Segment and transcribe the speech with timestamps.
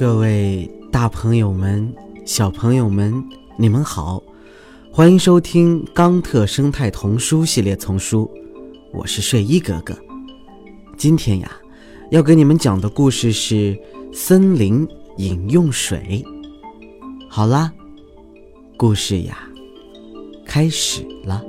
[0.00, 1.94] 各位大朋友们、
[2.24, 3.22] 小朋友们，
[3.58, 4.22] 你们好，
[4.90, 8.30] 欢迎收听钢特生态童书系列丛书，
[8.94, 9.94] 我是睡衣哥哥。
[10.96, 11.52] 今天呀，
[12.10, 13.74] 要给你们讲的故事是
[14.10, 16.24] 《森林饮用水》。
[17.28, 17.70] 好啦，
[18.78, 19.46] 故事呀，
[20.46, 21.44] 开始了。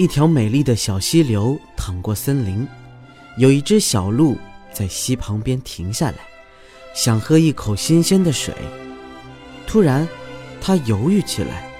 [0.00, 2.66] 一条美丽的小溪流淌过森林，
[3.36, 4.34] 有一只小鹿
[4.72, 6.16] 在溪旁边停下来，
[6.94, 8.54] 想喝一口新鲜的水。
[9.66, 10.08] 突然，
[10.58, 11.70] 它犹豫起来。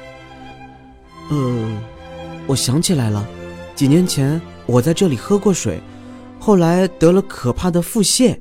[1.31, 1.83] 呃，
[2.47, 3.27] 我想起来了，
[3.75, 5.81] 几年前我在这里喝过水，
[6.39, 8.39] 后来得了可怕的腹泻。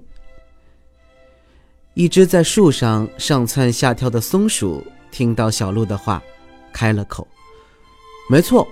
[1.94, 6.22] 一只在树上上蹿下跳的松鼠听到小鹿的话，
[6.74, 7.26] 开了口
[8.30, 8.68] ：“没错。”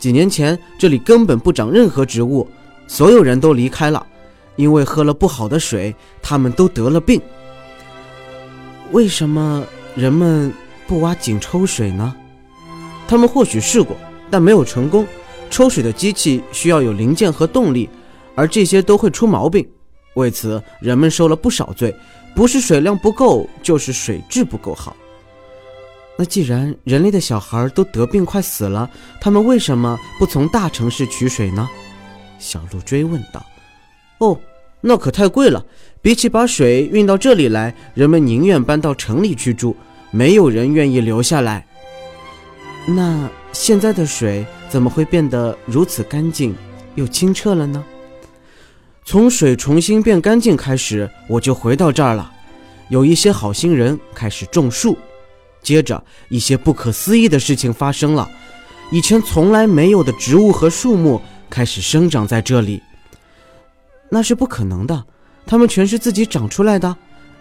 [0.00, 2.48] 几年前，这里根本不长任何植物，
[2.86, 4.04] 所有人都离开了，
[4.56, 7.20] 因为喝了不好的水，他们都得了病。
[8.92, 9.62] 为什么
[9.94, 10.50] 人们
[10.86, 12.16] 不挖井抽水呢？
[13.06, 13.94] 他们或许试过，
[14.30, 15.06] 但没有成功。
[15.50, 17.86] 抽水的机器需要有零件和动力，
[18.34, 19.68] 而这些都会出毛病。
[20.14, 21.94] 为此，人们受了不少罪，
[22.34, 24.96] 不是水量不够，就是水质不够好。
[26.20, 28.90] 那既然人类的小孩都得病快死了，
[29.22, 31.66] 他们为什么不从大城市取水呢？
[32.38, 33.42] 小鹿追问道。
[34.18, 34.38] 哦，
[34.82, 35.64] 那可太贵了，
[36.02, 39.74] 比起把水运到这里来，人们宁愿搬到城里去住，
[40.10, 41.66] 没有人愿意留下来。
[42.84, 46.54] 那现在的水怎么会变得如此干净
[46.96, 47.82] 又清澈了呢？
[49.06, 52.30] 从水重新变干净开始，我就回到这儿了。
[52.90, 54.98] 有一些好心人开始种树。
[55.62, 58.28] 接着，一些不可思议的事情发生了。
[58.90, 62.82] 以前从来没有的植物和树木开始生长在这里。
[64.08, 65.04] 那是不可能的，
[65.46, 66.96] 它们全是自己长出来的。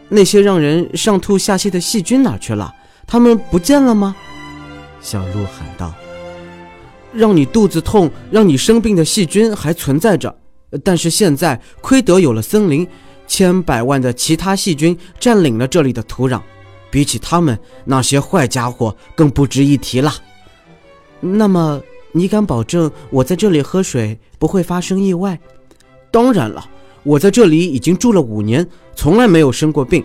[0.09, 2.74] 那些让人上吐下泻的细菌哪去了？
[3.07, 4.16] 它们不见了吗？
[5.01, 5.94] 小鹿喊道
[7.13, 10.36] ：“让你肚子痛、让你生病的细菌还存在着，
[10.84, 12.88] 但是现在亏得有了森林，
[13.28, 16.41] 千百万的其他细菌占领了这里的土壤。”
[16.89, 20.13] 比起他们那些坏家伙更不值一提了。
[21.19, 25.39] 那么，你敢保证我在这里喝水不会发生意外？
[26.11, 26.66] 当然了，
[27.03, 30.03] 我在这里已经住了五年，从来没有生过病。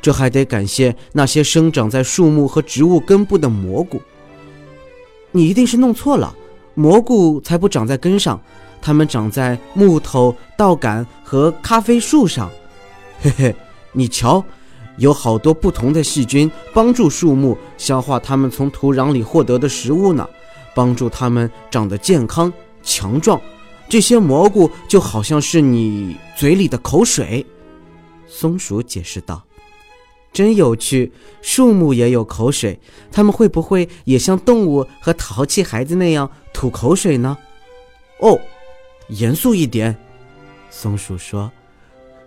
[0.00, 4.00] 这还得感谢那些生长在树木和植物根部的蘑菇。
[5.32, 6.34] 你一定是弄错了，
[6.74, 8.40] 蘑菇才不长在根上，
[8.80, 12.50] 它们长在木头、稻杆和咖啡树上。
[13.20, 13.54] 嘿嘿，
[13.92, 14.44] 你瞧。
[14.98, 20.28] 有好多不同的细菌帮助树木消化它们从土壤里获得的食物呢，
[20.74, 23.40] 帮助它们长得健康强壮。
[23.88, 27.46] 这些蘑菇就好像是你嘴里的口水。
[28.26, 29.42] 松鼠解释道
[30.30, 31.10] ：“真有趣，
[31.40, 32.78] 树木也有口水，
[33.10, 37.38] 它们会不会也像动物和淘气孩子那样吐口水呢？”
[38.20, 38.38] 哦，
[39.08, 39.96] 严肃一点，
[40.68, 41.50] 松鼠说：“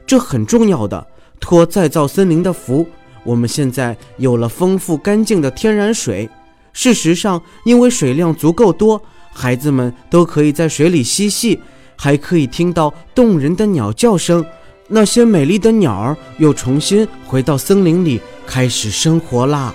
[0.07, 1.05] 这很重要的。”
[1.41, 2.87] 托再造森林的福，
[3.25, 6.29] 我们现在有了丰富干净的天然水。
[6.71, 9.01] 事实上，因为水量足够多，
[9.33, 11.59] 孩子们都可以在水里嬉戏，
[11.97, 14.45] 还可以听到动人的鸟叫声。
[14.87, 19.73] 那些美丽的鸟儿又重新回到森林里，开始生活啦。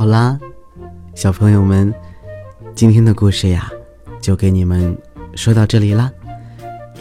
[0.00, 0.40] 好啦，
[1.14, 1.92] 小朋友们，
[2.74, 3.70] 今天的故事呀，
[4.18, 4.96] 就给你们
[5.34, 6.10] 说到这里啦。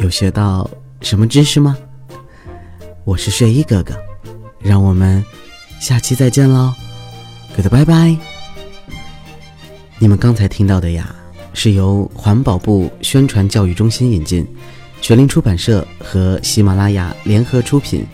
[0.02, 0.70] 有学到
[1.00, 1.78] 什么知识吗？
[3.06, 3.94] 我是睡衣哥哥，
[4.60, 5.24] 让我们
[5.80, 6.74] 下期再见喽
[7.56, 8.18] ，good 拜拜。
[9.98, 11.16] 你们刚才听到的呀，
[11.54, 14.46] 是由环保部宣传教育中心引进，
[15.00, 18.06] 学林出版社和喜马拉雅联合出品，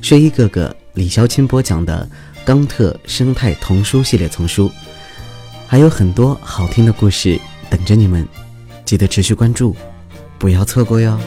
[0.00, 2.08] 睡衣哥哥李潇钦播讲的。
[2.48, 4.72] 冈特生态童书系列丛书，
[5.66, 8.26] 还有很多好听的故事等着你们，
[8.86, 9.76] 记得持续关注，
[10.38, 11.20] 不要错过哟。